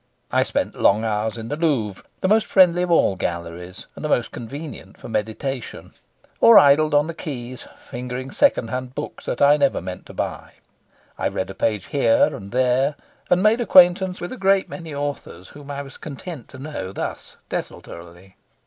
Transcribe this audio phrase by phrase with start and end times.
[0.31, 4.09] I spent long hours in the Louvre, the most friendly of all galleries and the
[4.09, 5.93] most convenient for meditation;
[6.39, 10.53] or idled on the quays, fingering second hand books that I never meant to buy.
[11.19, 12.95] I read a page here and there,
[13.29, 17.37] and made acquaintance with a great many authors whom I was content to know thus
[17.49, 18.37] desultorily.